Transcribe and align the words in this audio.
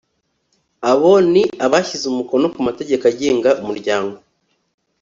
abo 0.91 1.11
ni 1.31 1.43
abashyize 1.65 2.05
umukono 2.09 2.45
ku 2.53 2.59
mategeko 2.67 3.03
agenga 3.11 3.49
umuryango 3.61 4.15